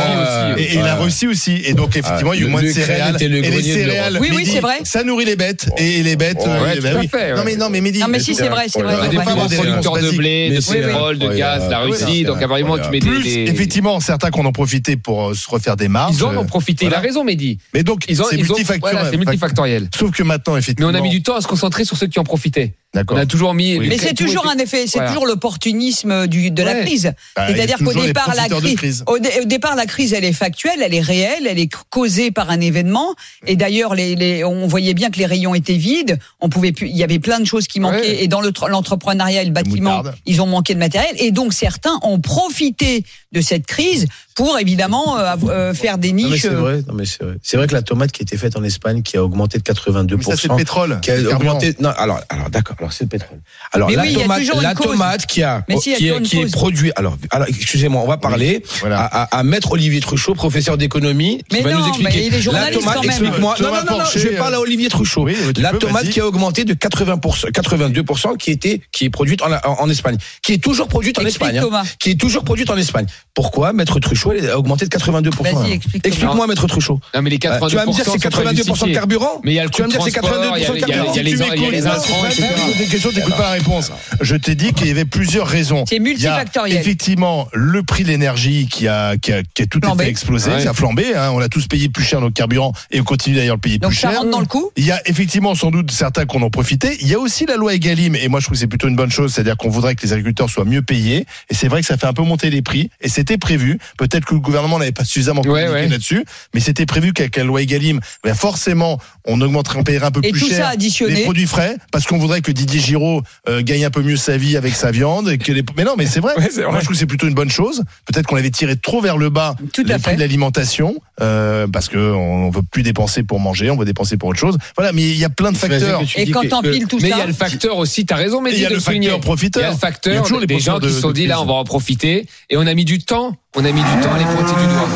aussi. 0.60 0.76
Et, 0.76 0.82
la. 0.82 0.94
Russie 0.96 1.26
aussi. 1.26 1.53
Et 1.64 1.74
donc, 1.74 1.96
effectivement, 1.96 2.32
il 2.32 2.40
y 2.40 2.42
a 2.42 2.46
eu 2.46 2.50
moins 2.50 2.62
de 2.62 2.68
céréales. 2.68 3.16
Et 3.20 3.28
les 3.28 3.62
céréales. 3.62 4.18
Oui, 4.20 4.30
oui, 4.34 4.46
c'est 4.46 4.60
vrai. 4.60 4.80
Ça 4.84 5.02
nourrit 5.04 5.24
les 5.24 5.36
bêtes. 5.36 5.68
Et 5.78 6.02
les 6.02 6.16
bêtes. 6.16 6.38
Ouais, 6.38 6.46
euh, 6.48 6.76
tout 6.76 6.82
bah 6.82 6.88
à 6.90 6.98
oui. 6.98 7.08
fait, 7.08 7.32
ouais. 7.32 7.36
Non, 7.36 7.42
mais 7.44 7.56
non, 7.56 7.70
mais. 7.70 7.80
Non, 7.80 8.06
mais 8.08 8.18
si, 8.20 8.34
c'est 8.34 8.48
vrai, 8.48 8.66
c'est 8.68 8.82
vrai. 8.82 8.94
On 8.94 9.14
pas 9.14 9.46
des 9.48 9.56
producteurs 9.56 9.98
de 9.98 10.10
blé, 10.16 10.48
Mais 10.50 10.56
de 10.56 10.84
pétrole, 10.86 11.18
de 11.18 11.28
gaz, 11.34 11.66
de 11.66 11.70
la 11.70 11.80
Russie. 11.80 12.24
Donc, 12.24 12.36
vrai. 12.36 12.44
apparemment, 12.44 12.78
tu 12.78 12.90
mets 12.90 13.00
des- 13.00 13.44
effectivement, 13.48 14.00
certains 14.00 14.30
qu'on 14.30 14.44
en 14.44 14.52
profité 14.52 14.96
pour 14.96 15.30
euh, 15.30 15.34
se 15.34 15.48
refaire 15.48 15.76
des 15.76 15.88
marges. 15.88 16.14
Ils 16.16 16.24
en 16.24 16.36
ont 16.36 16.44
profité. 16.44 16.86
Il 16.86 16.94
a 16.94 17.00
raison, 17.00 17.24
Mehdi. 17.24 17.58
Mais 17.72 17.82
donc, 17.82 18.04
Ils 18.08 18.20
ont, 18.22 18.26
c'est 18.28 18.36
multifactoriel. 18.36 18.96
voilà, 18.96 19.10
c'est 19.10 19.16
multifactoriel. 19.16 19.88
Sauf 19.96 20.10
que 20.10 20.22
maintenant, 20.22 20.54
Mais 20.54 20.60
effectivement. 20.60 20.90
on 20.90 20.94
a 20.94 21.00
mis 21.00 21.10
du 21.10 21.22
temps 21.22 21.36
à 21.36 21.40
se 21.40 21.46
concentrer 21.46 21.84
sur 21.84 21.96
ceux 21.96 22.06
qui 22.06 22.18
en 22.18 22.24
profitaient. 22.24 22.74
On 23.10 23.16
a 23.16 23.26
toujours 23.26 23.54
mis. 23.54 23.76
Oui. 23.78 23.88
Mais 23.88 23.98
c'est 23.98 24.14
toujours 24.14 24.46
un 24.48 24.56
effet, 24.58 24.86
c'est 24.86 24.98
Voilà. 24.98 25.08
toujours 25.12 25.26
l'opportunisme 25.26 26.26
du, 26.26 26.50
de 26.50 26.62
la 26.62 26.74
crise. 26.82 27.12
Bah, 27.36 27.46
C'est-à-dire 27.48 27.78
qu'au 27.78 27.92
départ, 27.92 28.32
la 28.34 28.48
crise, 28.48 28.76
crise. 28.76 29.04
Au, 29.06 29.18
dé- 29.18 29.40
au 29.42 29.44
départ, 29.44 29.74
la 29.76 29.86
crise, 29.86 30.12
elle 30.12 30.24
est 30.24 30.32
factuelle, 30.32 30.80
elle 30.82 30.94
est 30.94 31.00
réelle, 31.00 31.46
elle 31.46 31.58
est 31.58 31.70
causée 31.90 32.30
par 32.30 32.50
un 32.50 32.60
événement. 32.60 33.14
Et 33.46 33.56
d'ailleurs, 33.56 33.94
les, 33.94 34.14
les, 34.14 34.44
on 34.44 34.66
voyait 34.66 34.94
bien 34.94 35.10
que 35.10 35.18
les 35.18 35.26
rayons 35.26 35.54
étaient 35.54 35.76
vides. 35.76 36.18
On 36.40 36.48
pouvait 36.48 36.72
plus, 36.72 36.88
il 36.88 36.96
y 36.96 37.02
avait 37.02 37.18
plein 37.18 37.40
de 37.40 37.44
choses 37.44 37.66
qui 37.66 37.80
manquaient. 37.80 37.98
Ouais. 37.98 38.24
Et 38.24 38.28
dans 38.28 38.40
le 38.40 38.50
tr- 38.50 38.68
l'entrepreneuriat 38.68 39.42
et 39.42 39.46
le 39.46 39.50
bâtiment, 39.50 40.02
ils 40.26 40.40
ont 40.40 40.46
manqué 40.46 40.74
de 40.74 40.78
matériel. 40.78 41.14
Et 41.18 41.30
donc, 41.30 41.52
certains 41.52 41.98
ont 42.02 42.20
profité 42.20 43.04
de 43.32 43.40
cette 43.40 43.66
crise 43.66 44.06
pour 44.34 44.58
évidemment 44.58 45.18
euh, 45.18 45.34
euh, 45.48 45.74
faire 45.74 45.98
des 45.98 46.12
niches. 46.12 46.42
c'est 46.42 46.48
vrai. 46.48 46.82
Non, 46.88 46.94
mais 46.94 47.04
c'est 47.04 47.22
vrai. 47.22 47.34
C'est 47.42 47.56
vrai 47.56 47.66
que 47.66 47.74
la 47.74 47.82
tomate 47.82 48.10
qui 48.12 48.22
était 48.22 48.36
faite 48.36 48.56
en 48.56 48.64
Espagne, 48.64 49.02
qui 49.02 49.16
a 49.16 49.24
augmenté 49.24 49.58
de 49.58 49.62
82%. 49.62 50.16
Mais 50.16 50.22
ça, 50.24 50.36
c'est 50.36 50.48
le 50.48 50.56
pétrole. 50.56 50.98
qui 51.00 51.10
a 51.10 51.16
le 51.16 51.28
carburant. 51.28 51.52
augmenté. 51.56 51.76
Non, 51.80 51.90
alors, 51.96 52.20
alors 52.28 52.50
d'accord. 52.50 52.76
Alors 52.78 52.92
c'est 52.92 53.04
le 53.04 53.08
pétrole. 53.10 53.38
Alors 53.72 53.88
Mais 53.88 53.96
la 53.96 54.02
oui, 54.02 54.08
il 54.12 54.18
y 54.18 54.20
a 54.20 54.22
tomate, 54.24 54.62
la 54.62 54.74
tomate 54.74 55.26
qui 55.26 55.42
a, 55.42 55.64
Mais 55.68 55.76
si, 55.78 55.94
a 55.94 55.96
qui, 55.96 56.08
est, 56.08 56.16
une 56.16 56.22
qui 56.24 56.38
est 56.38 56.42
cause. 56.42 56.50
produit. 56.52 56.92
Alors, 56.96 57.16
alors 57.30 57.46
excusez-moi, 57.48 58.02
on 58.02 58.06
va 58.08 58.16
parler 58.16 58.62
Voilà. 58.80 59.00
à, 59.00 59.22
à, 59.22 59.38
à 59.38 59.42
maître 59.44 59.70
Olivier 59.72 60.00
Truchot, 60.00 60.34
professeur 60.34 60.76
d'économie, 60.78 61.38
qui 61.48 61.56
Mais 61.56 61.62
va 61.62 61.72
non, 61.72 61.78
nous 61.80 61.88
expliquer. 61.88 62.18
mais 62.18 62.26
il 62.26 62.34
est 62.34 62.42
journaliste 62.42 62.74
la 62.74 62.80
tomate, 62.80 63.04
explique-moi. 63.04 63.54
Non, 63.60 63.68
non, 63.68 63.74
non, 63.88 63.98
non, 63.98 64.04
je 64.12 64.18
vais 64.18 64.36
parler 64.36 64.56
à 64.56 64.60
Olivier 64.60 64.88
Truchot. 64.88 65.22
Oui, 65.24 65.36
la 65.58 65.70
peux, 65.70 65.78
tomate 65.78 66.08
qui 66.08 66.20
a 66.20 66.26
augmenté 66.26 66.64
de 66.64 66.74
80%, 66.74 67.50
82% 67.52 68.36
qui 68.36 68.50
était, 68.50 68.80
qui 68.90 69.04
est 69.04 69.10
produite 69.10 69.42
en, 69.42 69.52
en, 69.52 69.80
en 69.80 69.88
Espagne, 69.90 70.16
qui 70.42 70.54
est 70.54 70.58
toujours 70.62 70.88
produite 70.88 71.18
en 71.18 71.22
Explique, 71.24 71.54
Espagne, 71.54 71.70
hein, 71.72 71.82
qui 72.00 72.10
est 72.10 72.20
toujours 72.20 72.42
produite 72.44 72.70
en 72.70 72.76
Espagne. 72.76 73.06
Pourquoi 73.34 73.72
maître 73.72 74.00
Truchot 74.00 74.23
elle 74.32 74.50
a 74.50 74.58
augmenté 74.58 74.84
de 74.86 74.90
82% 74.90 75.42
Vas-y, 75.42 75.50
alors 75.54 75.64
explique, 75.66 76.06
Explique-moi, 76.06 76.46
maître 76.46 76.66
Truchot. 76.66 77.00
Non, 77.14 77.22
mais 77.22 77.30
les 77.30 77.36
Euh, 77.36 77.38
82%. 77.38 77.68
tu 77.68 77.76
vas 77.76 77.86
me 77.86 77.92
dire 77.92 78.04
que 78.04 78.10
c'est 78.10 78.18
ça 78.18 78.30
peut 78.30 78.44
82% 78.44 78.88
de 78.88 78.94
carburant 78.94 79.40
Mais 79.44 79.52
il 79.52 79.54
y 79.54 79.58
a 79.60 79.64
le 79.64 79.70
Tu 79.70 79.82
vas 79.82 79.86
me 79.88 79.92
dire 79.92 79.98
que 80.00 80.10
c'est 80.10 80.20
transport, 80.20 80.56
il 80.56 80.62
y 80.62 80.64
a- 80.64 80.68
82% 80.68 80.74
de 80.74 80.80
carburant 80.80 81.12
il 81.12 81.16
y 81.16 81.18
a 81.18 81.22
les 81.22 81.30
Tu 81.30 81.36
il 81.36 81.40
y 81.40 81.42
a 81.42 81.70
les 81.70 81.70
m'écoutes, 81.80 81.86
intrants, 81.86 82.26
etc. 82.26 82.48
des 82.78 82.86
questions, 82.86 83.10
t'écoutes 83.12 83.36
pas 83.36 83.42
la 83.42 83.50
réponse. 83.50 83.92
Je 84.20 84.36
t'ai 84.36 84.54
dit 84.54 84.72
qu'il 84.72 84.86
y 84.88 84.90
avait 84.90 85.04
plusieurs 85.04 85.46
raisons. 85.46 85.84
C'est 85.88 85.98
multifactoriel. 85.98 86.78
effectivement 86.78 87.48
le 87.52 87.82
prix 87.82 88.04
de 88.04 88.08
l'énergie 88.08 88.66
qui 88.70 88.88
a, 88.88 89.16
qui 89.16 89.32
a, 89.32 89.42
tout 89.70 89.80
été 89.86 90.06
explosé, 90.06 90.50
qui 90.60 90.66
a 90.68 90.72
flambé. 90.72 91.14
Hein, 91.14 91.30
on 91.32 91.40
a 91.40 91.48
tous 91.48 91.66
payé 91.66 91.88
plus 91.88 92.04
cher 92.04 92.20
nos 92.20 92.30
carburants 92.30 92.72
et 92.90 93.00
on 93.00 93.04
continue 93.04 93.36
d'ailleurs 93.36 93.56
de 93.56 93.60
payer 93.60 93.78
Donc 93.78 93.90
plus 93.90 93.98
ça 94.00 94.10
cher. 94.10 94.18
rentre 94.20 94.30
dans 94.30 94.40
le 94.40 94.46
coup. 94.46 94.70
Il 94.76 94.84
y 94.84 94.92
a 94.92 95.00
effectivement 95.06 95.54
sans 95.54 95.70
doute 95.70 95.90
certains 95.90 96.26
qui 96.26 96.36
en 96.36 96.42
ont 96.42 96.50
profité. 96.50 96.96
Il 97.00 97.08
y 97.08 97.14
a 97.14 97.18
aussi 97.18 97.46
la 97.46 97.56
loi 97.56 97.74
Egalim 97.74 98.14
et 98.16 98.28
moi 98.28 98.40
je 98.40 98.46
trouve 98.46 98.54
que 98.54 98.60
c'est 98.60 98.66
plutôt 98.66 98.88
une 98.88 98.96
bonne 98.96 99.10
chose, 99.10 99.32
c'est-à-dire 99.34 99.56
qu'on 99.56 99.68
voudrait 99.70 99.94
que 99.94 100.02
les 100.06 100.12
agriculteurs 100.12 100.48
soient 100.50 100.64
mieux 100.64 100.82
payés 100.82 101.26
et 101.50 101.54
c'est 101.54 101.68
vrai 101.68 101.80
que 101.80 101.86
ça 101.86 101.96
fait 101.96 102.06
un 102.06 102.12
peu 102.12 102.22
monter 102.22 102.50
les 102.50 102.62
prix 102.62 102.90
et 103.00 103.08
c'était 103.08 103.38
prévu. 103.38 103.78
Peut-être 103.98 104.13
que 104.22 104.34
le 104.34 104.40
gouvernement 104.40 104.78
n'avait 104.78 104.92
pas 104.92 105.04
suffisamment 105.04 105.42
communiqué 105.42 105.70
ouais. 105.72 105.88
là-dessus, 105.88 106.24
mais 106.52 106.60
c'était 106.60 106.84
prévu 106.86 107.12
qu'avec 107.12 107.36
la 107.36 107.44
loi 107.44 107.62
Egalim, 107.62 108.00
ben 108.22 108.34
forcément 108.34 108.98
on 109.26 109.40
augmenterait, 109.40 109.78
on 109.78 109.84
payerait 109.84 110.06
un 110.06 110.10
peu 110.10 110.20
Et 110.22 110.30
plus 110.32 110.40
tout 110.40 110.48
cher 110.48 110.64
ça 110.66 110.68
additionné. 110.68 111.14
les 111.14 111.22
produits 111.24 111.46
frais 111.46 111.76
parce 111.90 112.04
qu'on 112.06 112.18
voudrait 112.18 112.42
que 112.42 112.52
Didier 112.52 112.80
Giraud 112.80 113.22
euh, 113.48 113.62
gagne 113.62 113.84
un 113.84 113.90
peu 113.90 114.02
mieux 114.02 114.16
sa 114.16 114.36
vie 114.36 114.56
avec 114.56 114.74
sa 114.74 114.90
viande 114.90 115.30
et 115.30 115.38
que 115.38 115.50
les... 115.52 115.62
mais 115.76 115.84
non 115.84 115.94
mais 115.96 116.06
c'est 116.06 116.20
vrai. 116.20 116.34
Ouais, 116.36 116.48
c'est 116.50 116.62
vrai. 116.62 116.70
Moi 116.72 116.80
je 116.80 116.84
trouve 116.84 116.94
que 116.94 116.98
c'est 117.00 117.06
plutôt 117.06 117.26
une 117.28 117.34
bonne 117.34 117.50
chose. 117.50 117.82
Peut-être 118.06 118.26
qu'on 118.26 118.36
avait 118.36 118.50
tiré 118.50 118.76
trop 118.76 119.00
vers 119.00 119.16
le 119.16 119.30
bas 119.30 119.54
Tout 119.72 119.82
les 119.84 119.94
prix 119.94 120.02
fait. 120.02 120.14
de 120.16 120.20
l'alimentation 120.20 120.94
euh, 121.20 121.66
parce 121.66 121.88
que 121.88 121.96
on 121.98 122.50
veut 122.50 122.62
plus 122.70 122.82
dépenser 122.82 123.22
pour 123.22 123.40
manger, 123.40 123.70
on 123.70 123.76
veut 123.76 123.84
dépenser 123.84 124.16
pour 124.16 124.28
autre 124.28 124.38
chose. 124.38 124.58
Voilà, 124.76 124.92
mais 124.92 125.02
il 125.02 125.16
y 125.16 125.24
a 125.24 125.30
plein 125.30 125.52
de 125.52 125.56
facteurs. 125.56 126.02
Et 126.16 126.30
quand 126.30 126.42
que- 126.42 126.48
t'empiles 126.48 126.86
tout 126.86 126.98
Mais 127.00 127.08
il 127.08 127.14
y 127.14 127.18
ça. 127.18 127.22
a 127.24 127.26
le 127.26 127.32
facteur 127.32 127.78
aussi, 127.78 128.04
t'as 128.04 128.16
raison, 128.16 128.40
mais 128.40 128.52
il 128.52 128.60
y 128.60 128.66
a 128.66 128.70
le 128.70 128.80
facteur 128.80 129.20
profiteur. 129.20 129.62
Il 129.62 129.64
y 129.64 129.66
a 129.66 129.70
le 129.70 129.74
Il 129.74 129.76
y 129.76 129.76
a 129.76 129.80
facteur 129.80 130.40
des 130.46 130.58
gens 130.58 130.78
qui 130.80 130.92
se 130.92 131.00
sont 131.00 131.12
dit 131.12 131.26
là, 131.26 131.40
on 131.40 131.46
va 131.46 131.54
en 131.54 131.64
profiter. 131.64 132.26
Et 132.50 132.56
on 132.56 132.66
a 132.66 132.74
mis 132.74 132.84
du 132.84 132.98
temps. 132.98 133.36
On 133.56 133.64
a 133.64 133.70
mis 133.70 133.82
du 133.82 134.00
temps 134.02 134.03
les 134.16 134.24
pointer 134.24 134.60
du 134.60 134.66
doigt. 134.72 134.88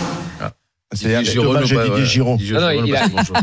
C'est 0.93 1.09
Didier 1.09 1.25
j'ai 1.25 1.39
Non, 2.55 2.61
non. 2.61 3.41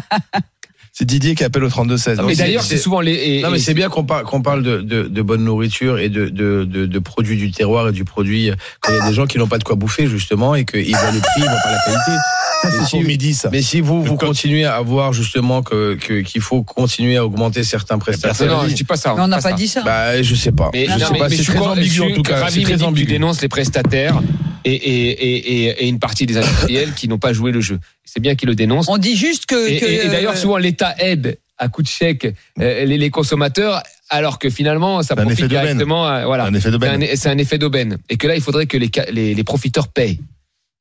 C'est 0.98 1.06
qui 1.36 1.44
appelle 1.44 1.66
au 1.66 1.70
32 1.70 1.98
16. 1.98 2.22
Mais 2.26 2.36
c'est- 2.36 2.44
d'ailleurs, 2.44 2.64
c'est 2.64 2.78
souvent 2.78 3.02
les. 3.02 3.12
et- 3.14 3.42
Non, 3.42 3.50
mais 3.52 3.60
c'est 3.60 3.74
bien 3.74 3.90
qu'on 3.90 4.06
parle, 4.06 4.24
qu'on 4.24 4.42
parle 4.42 4.64
de, 4.64 4.80
de, 4.80 5.04
de 5.04 5.22
bonne 5.22 5.44
nourriture 5.44 6.00
et 6.00 6.08
de, 6.08 6.30
de, 6.30 6.64
de, 6.64 6.86
de 6.86 7.00
produits 7.00 7.36
du 7.36 7.52
terroir 7.52 7.90
et 7.90 7.92
du 7.92 8.06
produit. 8.06 8.50
Quand 8.80 8.94
il 8.94 9.00
y 9.00 9.02
a 9.02 9.10
des 9.10 9.14
gens 9.14 9.26
qui 9.28 9.38
n'ont 9.38 9.48
pas 9.50 9.58
de 9.58 9.66
quoi 9.66 9.76
bouffer, 9.76 10.08
justement, 10.08 10.56
et 10.56 10.64
qu'ils 10.64 10.96
voient 10.96 11.12
le 11.12 11.20
prix, 11.20 11.30
ils 11.40 11.42
voient 11.44 11.52
pas 11.62 11.72
la 11.72 11.80
qualité. 11.86 12.12
c'est 12.62 12.80
Mais 12.80 12.86
si, 12.86 13.00
midi 13.02 13.34
ça. 13.34 13.50
mais 13.52 13.62
si 13.62 13.82
vous, 13.82 14.02
vous 14.06 14.16
continuez 14.16 14.64
à 14.64 14.80
voir, 14.80 15.12
justement, 15.12 15.64
que, 15.64 15.96
que, 15.96 16.22
qu'il 16.22 16.40
faut 16.42 16.64
continuer 16.64 17.18
à 17.18 17.26
augmenter 17.26 17.66
certains 17.66 17.96
Non, 17.96 18.00
prestataires. 18.00 18.48
non, 18.48 18.64
je 18.66 18.74
dis 18.74 18.86
pas 18.86 18.96
ça. 18.96 19.14
Mais 19.18 19.22
on 19.22 19.28
n'a 19.28 19.42
ça. 19.42 19.50
pas 19.50 19.56
dit 19.56 19.68
ça. 19.68 19.82
Bah, 19.84 20.22
je 20.24 20.34
sais 20.34 20.54
pas. 20.54 20.70
Mais, 20.74 20.86
je 20.86 20.92
non, 20.92 20.98
sais 21.00 21.06
mais- 21.12 21.20
pas. 21.20 21.26
mais 21.26 21.36
C'est 21.36 21.44
je 21.44 21.52
suis 21.52 21.60
très 21.60 21.68
ambigu, 21.68 22.02
en 22.04 22.12
tout 22.16 22.22
cas. 22.24 22.40
ravi, 22.40 22.64
très 22.64 22.84
ambigu. 22.84 23.06
dénonces 23.12 23.42
les 23.42 23.50
prestataires 23.50 24.22
et, 24.66 24.74
et, 24.74 25.10
et, 25.10 25.36
et, 25.68 25.86
et 25.86 25.88
une 25.88 26.00
partie 26.00 26.26
des 26.26 26.38
industriels 26.38 26.94
qui 26.94 27.08
n'ont 27.08 27.20
pas 27.20 27.32
joué 27.34 27.52
le 27.52 27.62
jeu. 27.62 27.80
C'est 28.04 28.20
bien 28.20 28.36
qu'ils 28.36 28.50
le 28.50 28.56
dénoncent. 28.56 28.90
On 28.90 28.98
dit 28.98 29.16
juste 29.16 29.46
que. 29.46 29.70
Et, 29.70 29.80
que, 29.80 29.86
et- 29.86 30.06
et 30.06 30.10
d'ailleurs, 30.10 30.34
euh, 30.34 30.38
souvent, 30.38 30.58
l'État 30.58 30.94
aide 31.00 31.38
à 31.58 31.70
coup 31.70 31.82
de 31.84 31.88
chèque 31.88 32.26
euh, 32.60 32.84
les, 32.86 32.98
les 32.98 33.10
consommateurs, 33.10 33.82
alors 34.10 34.40
que 34.40 34.50
finalement, 34.50 35.02
ça 35.04 35.16
profite 35.16 35.32
effet 35.40 35.48
d'aubaine. 35.48 35.64
directement. 35.78 36.06
à- 36.08 36.26
voilà. 36.26 36.46
Un 36.46 36.54
effet 36.54 36.64
C'est 36.64 36.72
d'aubaine. 36.72 37.02
un, 37.04 37.16
c'est 37.16 37.30
un 37.30 37.38
effet 37.38 37.58
d'aubaine. 37.58 37.98
Et 38.10 38.18
que 38.18 38.28
là, 38.28 38.36
il 38.36 38.42
faudrait 38.42 38.66
que 38.66 38.78
les, 38.78 38.90
ca- 38.94 39.06
les, 39.12 39.34
les 39.34 39.44
profiteurs 39.44 39.88
payent. 39.88 40.20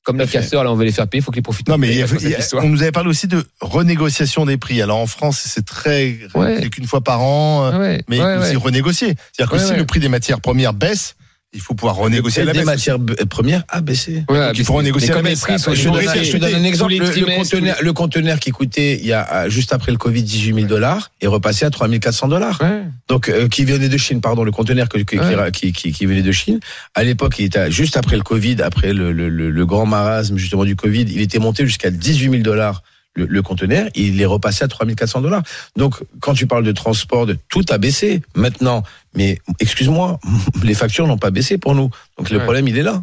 Comme 0.02 0.18
les 0.18 0.26
casseurs, 0.26 0.64
là, 0.64 0.70
on 0.70 0.75
veut 0.75 0.85
les 0.85 0.92
faire 0.92 1.09
payer, 1.09 1.20
il 1.20 1.25
faut 1.25 1.30
que 1.30 1.37
les 1.37 1.40
profiteurs 1.42 1.75
Non, 1.76 1.80
mais 1.80 1.88
il 1.88 1.99
y 1.99 2.02
a- 2.02 2.06
il 2.20 2.28
y 2.30 2.37
on 2.56 2.68
nous 2.68 2.82
avait 2.82 2.92
parlé 2.92 3.09
aussi 3.09 3.26
de 3.26 3.42
renégociation 3.61 4.44
des 4.44 4.59
prix. 4.59 4.82
Alors 4.82 4.99
en 4.99 5.06
France, 5.06 5.42
c'est 5.47 5.64
très, 5.64 6.18
Ouais. 6.35 6.59
c'est 6.61 6.68
qu'une 6.68 6.87
fois 6.87 7.00
par 7.02 7.23
an, 7.23 7.70
Ouais, 7.78 8.02
mais 8.09 8.20
ouais, 8.20 8.37
aussi 8.37 8.56
renégocier. 8.56 9.14
C'est-à-dire 9.32 9.50
que 9.50 9.56
Ouais, 9.62 9.66
si 9.73 9.75
le 9.78 9.87
prix 9.87 10.00
des 10.00 10.09
matières 10.11 10.40
premières 10.42 10.75
baisse, 10.75 11.16
il 11.54 11.61
faut 11.61 11.75
pouvoir 11.75 11.96
renégocier 11.96 12.42
Le 12.42 12.46
la 12.49 12.52
des 12.52 12.58
baisse. 12.58 12.66
matières 12.66 12.99
premières? 13.30 13.62
A 13.68 13.80
baissé. 13.80 14.25
Ouais, 14.28 14.50
il 14.54 14.64
faut 14.64 14.75
renégocier 14.75 15.11
la 15.14 15.23
baisse. 15.23 15.40
prix 15.40 15.54
Je 15.58 15.64
te, 15.64 15.70
donne- 15.70 15.76
négociés 15.76 16.14
donne, 16.14 16.25
je 16.25 16.32
te 16.32 16.37
donne 16.38 16.54
un 16.54 16.64
exemple. 16.64 16.92
Le, 16.94 16.99
le 16.99 17.37
conteneur, 17.37 17.76
le 17.80 17.92
conteneur 17.92 18.40
qui 18.40 18.50
coûtait 18.50 18.99
il 19.00 19.06
y 19.06 19.12
a 19.12 19.44
euh, 19.44 19.49
juste 19.50 19.73
après 19.73 19.92
le 19.92 19.99
Covid 19.99 20.23
18 20.23 20.54
000 20.54 20.66
dollars 20.66 21.11
est 21.20 21.26
repassé 21.26 21.64
à 21.64 21.70
3400 21.70 22.28
dollars. 22.28 22.61
Ouais. 22.61 22.82
Donc 23.08 23.28
euh, 23.28 23.49
qui 23.49 23.64
venait 23.64 23.88
de 23.88 23.96
Chine, 23.96 24.20
pardon, 24.20 24.44
le 24.44 24.50
conteneur 24.52 24.88
que- 24.88 24.99
que- 24.99 25.16
Ouais. 25.16 25.50
qui, 25.52 25.73
qui, 25.73 25.92
qui 25.92 26.06
venait 26.06 26.23
de 26.23 26.32
Chine. 26.32 26.61
À 26.94 27.04
l'époque, 27.04 27.37
il 27.38 27.44
était 27.46 27.70
juste 27.70 27.96
après 27.96 28.16
le 28.16 28.23
Covid, 28.23 28.61
après 28.62 28.92
le, 28.92 29.12
le, 29.12 29.28
le, 29.28 29.50
le 29.50 29.66
grand 29.66 29.87
marasme 29.87 30.37
justement 30.37 30.64
du 30.64 30.76
Covid, 30.76 31.02
il 31.02 31.20
était 31.20 31.38
monté 31.38 31.64
jusqu'à 31.66 31.90
18 31.90 32.30
000 32.30 32.42
dollars. 32.42 32.82
Le, 33.16 33.26
le 33.26 33.42
conteneur, 33.42 33.87
il 33.94 34.20
est 34.20 34.26
repassé 34.26 34.64
à 34.64 34.68
3400 34.68 35.20
dollars. 35.20 35.44
Donc, 35.76 35.94
quand 36.18 36.34
tu 36.34 36.49
parles 36.49 36.64
de 36.64 36.73
transport, 36.73 37.26
de 37.26 37.37
tout 37.49 37.64
a 37.70 37.78
baissé 37.78 38.23
maintenant. 38.34 38.82
Mais 39.16 39.38
excuse-moi, 39.61 40.18
les 40.64 40.75
factures 40.75 41.06
n'ont 41.06 41.18
pas 41.18 41.30
baissé 41.30 41.59
pour 41.59 41.75
nous. 41.75 41.90
Donc 42.18 42.30
le 42.30 42.38
Ouais. 42.38 42.42
problème, 42.44 42.68
il 42.68 42.78
est 42.78 42.83
là. 42.83 43.02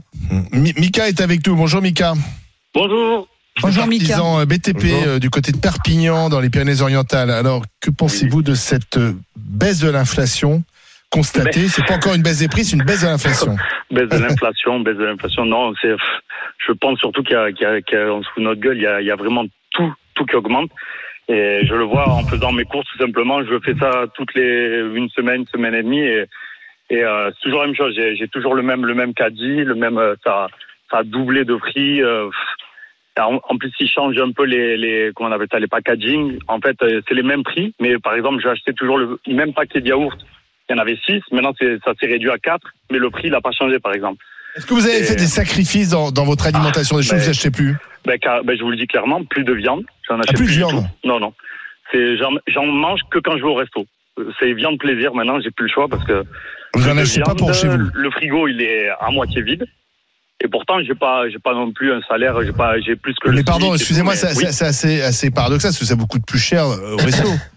Mi- 0.51 0.73
Mika 0.77 1.07
est 1.07 1.21
avec 1.21 1.45
nous. 1.47 1.55
Bonjour 1.55 1.81
Mika. 1.81 2.13
Bonjour. 2.73 3.27
Bonjour 3.61 3.85
Mika. 3.87 4.13
Artisan 4.15 4.39
euh, 4.39 4.45
BTP 4.45 4.73
Bonjour. 4.81 5.03
euh, 5.07 5.19
du 5.19 5.29
côté 5.29 5.51
de 5.51 5.57
Perpignan 5.57 6.29
dans 6.29 6.39
les 6.39 6.49
Pyrénées-Orientales. 6.49 7.29
Alors, 7.31 7.63
que 7.81 7.89
pensez-vous 7.91 8.41
de 8.43 8.55
cette 8.55 8.97
euh, 8.97 9.13
baisse 9.35 9.79
de 9.79 9.89
l'inflation 9.89 10.63
constatée? 11.09 11.67
C'est 11.67 11.85
pas 11.85 11.95
encore 11.95 12.13
une 12.15 12.21
baisse 12.23 12.39
des 12.39 12.47
prix, 12.47 12.63
c'est 12.63 12.75
une 12.77 12.83
baisse 12.83 13.01
de 13.01 13.07
l'inflation. 13.07 13.55
Baisse 13.91 14.07
de 14.07 14.17
l'inflation, 14.19 14.79
baisse 14.79 14.95
de 14.95 15.03
l'inflation. 15.03 15.43
Non, 15.45 15.73
c'est. 15.81 15.89
Je 16.65 16.71
pense 16.71 16.97
surtout 16.99 17.23
qu'il 17.23 17.33
y 17.33 17.35
a- 17.35 17.41
en 17.43 18.19
dessous 18.19 18.31
de 18.37 18.41
notre 18.43 18.61
gueule, 18.61 18.77
il 18.77 18.83
y 18.83 18.87
a, 18.87 19.01
il 19.01 19.07
y 19.07 19.11
a 19.11 19.17
vraiment 19.17 19.43
tout, 19.71 19.93
tout 20.15 20.25
qui 20.25 20.35
augmente. 20.37 20.69
Et 21.27 21.65
je 21.65 21.73
le 21.75 21.83
vois 21.83 22.09
en 22.09 22.23
faisant 22.25 22.51
mes 22.51 22.65
courses 22.65 22.87
tout 22.91 22.97
simplement. 22.97 23.43
Je 23.43 23.59
fais 23.59 23.75
ça 23.75 24.05
toutes 24.15 24.33
les 24.33 24.79
une 24.95 25.09
semaine, 25.09 25.41
une 25.41 25.47
semaine 25.47 25.73
et 25.75 25.83
demie, 25.83 26.01
et, 26.01 26.25
euh, 27.03 27.31
c'est 27.31 27.41
toujours 27.43 27.61
la 27.61 27.67
même 27.67 27.75
chose. 27.75 27.95
J'ai 27.95 28.27
toujours 28.27 28.53
le 28.53 28.63
même, 28.63 28.85
le 28.85 28.93
même 28.93 29.13
caddie, 29.13 29.63
le 29.63 29.75
même. 29.75 29.97
euh, 29.97 30.15
Ça, 30.25 30.47
ça 30.89 30.97
a 30.99 31.03
doublé 31.03 31.45
de 31.45 31.55
prix. 31.55 32.01
euh, 32.01 32.29
en, 33.17 33.57
plus, 33.57 33.71
ils 33.79 33.87
changent 33.89 34.17
un 34.19 34.31
peu 34.31 34.43
les, 34.45 34.77
les 34.77 35.11
comment 35.15 35.29
on 35.29 35.33
appelle 35.33 35.47
ça, 35.51 35.59
les 35.59 35.67
packaging. 35.67 36.39
En 36.47 36.59
fait, 36.59 36.81
euh, 36.81 37.01
c'est 37.07 37.13
les 37.13 37.23
mêmes 37.23 37.43
prix, 37.43 37.73
mais 37.79 37.97
par 37.99 38.15
exemple, 38.15 38.41
j'ai 38.41 38.49
acheté 38.49 38.73
toujours 38.73 38.97
le 38.97 39.19
même 39.27 39.53
paquet 39.53 39.79
de 39.81 39.87
yaourt. 39.87 40.19
Il 40.69 40.73
y 40.73 40.75
en 40.75 40.81
avait 40.81 40.97
six. 41.05 41.21
Maintenant, 41.31 41.53
c'est- 41.59 41.79
ça 41.83 41.93
s'est 41.99 42.07
réduit 42.07 42.29
à 42.31 42.37
quatre, 42.39 42.67
mais 42.91 42.97
le 42.99 43.09
prix, 43.09 43.27
il 43.27 43.31
n'a 43.31 43.41
pas 43.41 43.51
changé, 43.51 43.79
par 43.79 43.93
exemple. 43.93 44.23
Est-ce 44.55 44.65
que 44.65 44.73
vous 44.73 44.85
avez 44.85 44.99
Et- 44.99 45.03
fait 45.03 45.15
des 45.15 45.27
sacrifices 45.27 45.89
dans, 45.89 46.11
dans 46.11 46.25
votre 46.25 46.45
alimentation, 46.47 46.97
des 46.97 47.03
choses 47.03 47.11
que 47.11 47.15
ben, 47.17 47.23
vous 47.23 47.29
achetez 47.29 47.51
plus? 47.51 47.75
Ben, 48.05 48.17
car- 48.19 48.43
ben, 48.43 48.57
je 48.57 48.63
vous 48.63 48.71
le 48.71 48.77
dis 48.77 48.87
clairement, 48.87 49.23
plus 49.25 49.43
de 49.43 49.53
viande. 49.53 49.83
J'en 50.07 50.15
achète 50.19 50.31
Ah, 50.31 50.33
plus 50.37 50.45
de 50.47 50.51
viande. 50.51 50.85
Non, 51.05 51.19
non. 51.19 51.33
J'en, 51.93 52.65
mange 52.65 53.01
que 53.11 53.19
quand 53.19 53.33
je 53.37 53.43
vais 53.43 53.49
au 53.49 53.55
resto. 53.55 53.85
C'est 54.39 54.53
viande 54.53 54.77
plaisir. 54.77 55.13
Maintenant, 55.13 55.39
j'ai 55.41 55.51
plus 55.51 55.65
le 55.67 55.71
choix 55.73 55.87
parce 55.87 56.03
que 56.05 56.23
Vous 56.75 56.87
en 56.87 56.97
achetez 56.97 57.21
pas 57.21 57.35
pour 57.35 57.53
chez 57.53 57.67
vous 57.67 57.89
Le 57.93 58.11
frigo, 58.11 58.47
il 58.47 58.61
est 58.61 58.89
à 58.89 59.09
moitié 59.11 59.41
vide. 59.41 59.65
Et 60.43 60.47
pourtant, 60.47 60.79
j'ai 60.83 60.95
pas, 60.95 61.29
j'ai 61.29 61.37
pas 61.37 61.53
non 61.53 61.71
plus 61.71 61.91
un 61.93 62.01
salaire. 62.07 62.35
J'ai 62.43 62.51
pas, 62.51 62.79
j'ai 62.81 62.95
plus 62.95 63.13
que. 63.21 63.29
le 63.29 63.35
Mais 63.35 63.43
pardon, 63.43 63.73
excusez-moi, 63.75 64.15
c'est 64.15 64.35
oui. 64.37 64.45
assez, 64.45 65.01
assez 65.01 65.29
paradoxal 65.31 65.69
parce 65.69 65.79
que 65.79 65.85
ça 65.85 65.95
vous 65.95 66.07
coûte 66.07 66.25
plus 66.25 66.39
cher 66.39 66.65
euh, 66.65 66.93
au 66.93 66.97
resto. 66.97 67.27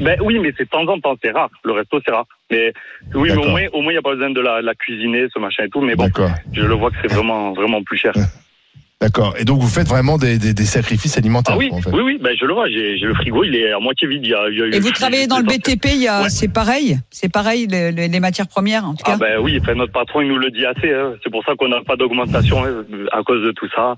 Ben 0.00 0.18
oui, 0.22 0.38
mais 0.38 0.52
c'est 0.56 0.64
de 0.64 0.68
temps 0.70 0.86
en 0.88 0.98
temps, 0.98 1.14
c'est 1.22 1.30
rare. 1.30 1.50
Le 1.64 1.72
resto, 1.72 2.00
c'est 2.04 2.10
rare. 2.12 2.26
Mais 2.50 2.72
oui, 3.14 3.30
mais 3.34 3.36
au 3.36 3.48
moins, 3.48 3.62
au 3.72 3.80
moins, 3.82 3.92
il 3.92 3.94
n'y 3.94 3.98
a 3.98 4.02
pas 4.02 4.14
besoin 4.14 4.30
de 4.30 4.40
la, 4.40 4.60
la 4.62 4.74
cuisiner, 4.74 5.26
ce 5.32 5.38
machin 5.38 5.64
et 5.64 5.68
tout. 5.68 5.80
Mais 5.80 5.94
bon, 5.94 6.04
D'accord, 6.04 6.30
je 6.52 6.62
le 6.62 6.74
vois 6.74 6.90
que 6.90 6.96
c'est 7.02 7.12
vraiment, 7.12 7.52
vraiment 7.52 7.82
plus 7.82 7.96
cher. 7.98 8.12
d'accord. 9.00 9.34
Et 9.38 9.44
donc 9.44 9.60
vous 9.60 9.68
faites 9.68 9.86
vraiment 9.88 10.16
des, 10.18 10.38
des, 10.38 10.54
des 10.54 10.64
sacrifices 10.64 11.18
alimentaires 11.18 11.54
Ah 11.56 11.58
oui, 11.58 11.68
en 11.72 11.80
fait. 11.80 11.90
oui, 11.90 12.00
oui, 12.02 12.18
ben 12.20 12.34
je 12.38 12.44
le 12.46 12.54
vois. 12.54 12.68
J'ai, 12.68 12.96
le 12.96 13.14
frigo, 13.14 13.44
il 13.44 13.54
est 13.54 13.70
à 13.72 13.78
moitié 13.78 14.08
vide. 14.08 14.24
Il 14.24 14.30
y 14.30 14.34
a, 14.34 14.48
il 14.48 14.58
y 14.58 14.62
a- 14.62 14.66
Et 14.76 14.80
vous 14.80 14.90
travaillez 14.92 15.26
dans 15.26 15.38
le 15.38 15.44
BTP, 15.44 15.84
Ouais. 15.84 16.28
c'est 16.28 16.52
pareil, 16.52 16.98
c'est 17.10 17.30
pareil 17.30 17.66
les, 17.68 18.20
matières 18.20 18.48
premières 18.48 18.84
en 18.86 18.94
tout 18.94 19.04
cas? 19.04 19.12
Ah 19.14 19.18
ben 19.18 19.38
oui, 19.40 19.58
enfin, 19.60 19.74
notre 19.74 19.92
patron 19.92 20.22
il 20.22 20.28
nous 20.28 20.38
le 20.38 20.50
dit 20.50 20.64
assez. 20.64 20.92
hein. 20.92 21.14
C'est 21.22 21.30
pour 21.30 21.44
ça 21.44 21.54
qu'on 21.56 21.68
n'a 21.68 21.82
pas 21.82 21.96
d'augmentation 21.96 22.64
hein, 22.64 22.84
à 23.12 23.22
cause 23.22 23.42
de 23.44 23.52
tout 23.52 23.68
ça. 23.74 23.96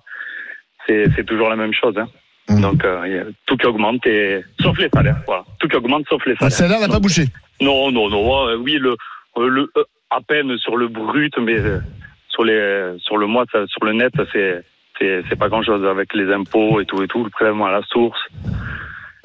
C'est 0.87 1.07
c'est 1.17 1.25
toujours 1.25 1.49
la 1.49 1.57
même 1.57 1.73
chose. 1.73 1.95
Hein. 1.97 2.09
Mhm. 2.49 2.61
Donc 2.61 2.85
euh, 2.85 3.25
tout 3.47 3.57
qui 3.57 3.67
augmente 3.67 4.07
et 4.07 4.43
sauf 4.61 4.79
les 4.79 4.89
salaires. 4.89 5.17
Voilà, 5.27 5.45
tout 5.59 5.67
qui 5.69 5.77
augmente 5.77 6.05
sauf 6.09 6.25
les 6.27 6.33
Votre 6.35 6.51
salaires. 6.53 6.77
salaire 6.77 6.81
n'a 6.89 6.95
pas 6.95 7.01
bougé. 7.01 7.25
Non, 7.61 7.91
non, 7.91 8.09
non. 8.09 8.47
euh, 8.49 8.57
oui, 8.57 8.79
le, 8.81 8.97
euh, 9.39 9.49
le 9.49 9.71
euh, 9.77 9.83
à 10.11 10.21
peine 10.21 10.57
sur 10.59 10.77
le 10.77 10.87
brut, 10.89 11.35
mais 11.39 11.57
euh, 11.59 11.81
sur 12.29 12.45
les 12.45 12.95
sur 13.01 13.17
le 13.17 13.27
mois, 13.27 13.45
ça- 13.51 13.67
sur 13.67 13.85
le 13.85 13.93
net, 13.95 14.13
c'est 14.33 14.63
c'est 14.99 15.23
c'est 15.29 15.37
pas 15.37 15.49
grand 15.49 15.63
chose 15.63 15.85
avec 15.85 16.15
les 16.15 16.33
impôts 16.33 16.81
et 16.81 16.87
tout 16.87 17.03
et 17.03 17.09
tout, 17.09 17.25
le 17.25 17.31
prélèvement 17.31 17.67
à 17.67 17.73
la 17.73 17.83
source. 17.83 18.19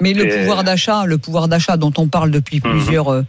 Mais 0.00 0.14
le 0.14 0.26
pouvoir 0.26 0.64
d'achat, 0.64 1.04
le 1.06 1.16
pouvoir 1.18 1.46
d'achat 1.46 1.76
dont 1.76 1.92
on 1.98 2.08
parle 2.08 2.30
depuis 2.32 2.60
Mhm. 2.64 2.70
plusieurs 2.72 3.08
euh, 3.08 3.22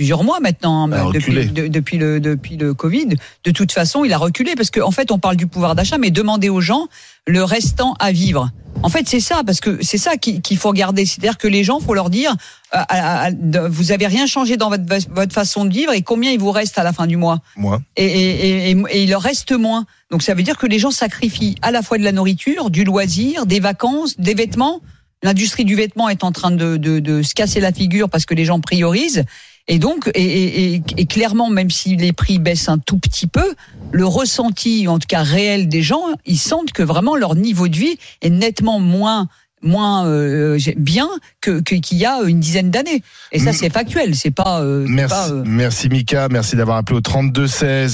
plusieurs 0.00 0.24
mois 0.24 0.40
maintenant, 0.40 0.84
hein, 0.84 0.88
depuis, 1.12 1.34
de- 1.52 1.68
depuis 1.68 1.98
le 1.98 2.20
depuis 2.20 2.56
le 2.56 2.72
Covid, 2.72 3.08
de 3.44 3.50
toute 3.50 3.70
façon, 3.70 4.02
il 4.02 4.14
a 4.14 4.16
reculé 4.16 4.54
parce 4.56 4.70
qu'en 4.70 4.88
en 4.88 4.90
fait, 4.92 5.10
on 5.12 5.18
parle 5.18 5.36
du 5.36 5.46
pouvoir 5.46 5.74
d'achat, 5.74 5.98
mais 5.98 6.10
demandez 6.10 6.48
aux 6.48 6.62
gens 6.62 6.88
le 7.26 7.44
restant 7.44 7.92
à 8.00 8.10
vivre. 8.10 8.50
En 8.82 8.88
fait, 8.88 9.06
c'est 9.06 9.20
ça, 9.20 9.42
parce 9.44 9.60
que 9.60 9.76
c'est 9.82 9.98
ça 9.98 10.16
qui- 10.16 10.40
qu'il 10.40 10.56
faut 10.56 10.70
regarder. 10.70 11.04
C'est-à-dire 11.04 11.36
que 11.36 11.48
les 11.48 11.64
gens, 11.64 11.80
faut 11.80 11.92
leur 11.92 12.08
dire, 12.08 12.34
euh, 12.74 13.68
vous 13.68 13.92
avez 13.92 14.06
rien 14.06 14.24
changé 14.26 14.56
dans 14.56 14.70
votre, 14.70 14.84
votre 15.10 15.34
façon 15.34 15.66
de 15.66 15.72
vivre 15.74 15.92
et 15.92 16.00
combien 16.00 16.30
il 16.30 16.38
vous 16.38 16.50
reste 16.50 16.78
à 16.78 16.82
la 16.82 16.94
fin 16.94 17.06
du 17.06 17.18
mois? 17.18 17.40
Moi. 17.56 17.82
et, 17.98 18.06
et, 18.06 18.30
et, 18.30 18.70
et- 18.70 18.76
et 18.92 19.02
il 19.02 19.10
leur 19.10 19.20
reste 19.20 19.52
moins. 19.52 19.84
Donc 20.10 20.22
ça 20.22 20.32
veut 20.32 20.42
dire 20.42 20.56
que 20.56 20.66
les 20.66 20.78
gens 20.78 20.90
sacrifient 20.92 21.56
à 21.60 21.72
la 21.72 21.82
fois 21.82 21.98
de 21.98 22.04
la 22.04 22.12
nourriture, 22.12 22.70
du 22.70 22.84
loisir, 22.84 23.44
des 23.44 23.60
vacances, 23.60 24.18
des 24.18 24.32
vêtements. 24.32 24.80
L'industrie 25.22 25.66
du 25.66 25.74
vêtement 25.74 26.08
est 26.08 26.24
en 26.24 26.32
train 26.32 26.50
de, 26.52 26.78
de, 26.78 27.00
de 27.00 27.20
se 27.20 27.34
casser 27.34 27.60
la 27.60 27.72
figure 27.72 28.08
parce 28.08 28.24
que 28.24 28.32
les 28.34 28.46
gens 28.46 28.60
priorisent. 28.60 29.24
Et 29.72 29.78
donc, 29.78 30.10
et, 30.14 30.74
et, 30.74 30.82
et- 30.98 31.06
clairement, 31.06 31.48
même 31.48 31.70
si 31.70 31.96
les 31.96 32.12
prix 32.12 32.38
baissent 32.38 32.68
un 32.68 32.78
tout 32.78 32.98
petit 32.98 33.26
peu, 33.28 33.54
le 33.92 34.04
ressenti, 34.04 34.86
en 34.88 34.98
tout 34.98 35.06
cas 35.08 35.22
réel 35.22 35.68
des 35.68 35.80
gens, 35.82 36.02
ils 36.26 36.38
sentent 36.38 36.72
que 36.72 36.82
vraiment 36.82 37.14
leur 37.16 37.34
niveau 37.36 37.68
de 37.68 37.76
vie 37.76 37.96
est 38.20 38.30
nettement 38.30 38.80
moins 38.80 39.28
moins 39.62 40.06
euh, 40.06 40.58
bien 40.78 41.06
que 41.42 41.60
qu'il 41.60 41.98
y 41.98 42.06
a 42.06 42.22
une 42.22 42.40
dizaine 42.40 42.70
d'années. 42.70 43.02
Et 43.30 43.38
ça, 43.38 43.50
Mm. 43.50 43.52
c'est 43.52 43.68
factuel. 43.70 44.14
C'est 44.16 44.30
pas. 44.30 44.62
euh, 44.62 44.86
Merci, 44.88 45.14
pas, 45.14 45.28
euh, 45.30 45.42
merci 45.44 45.90
Mika, 45.90 46.28
merci 46.30 46.56
d'avoir 46.56 46.78
appelé 46.78 46.96
au 46.96 47.02
32 47.02 47.46
16. 47.46 47.88